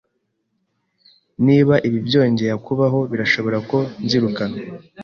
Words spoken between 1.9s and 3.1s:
byongeye kubaho,